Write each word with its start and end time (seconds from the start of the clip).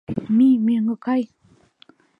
Мий, 0.35 0.55
мӧҥгӧ 0.65 0.95
кай! 1.05 1.23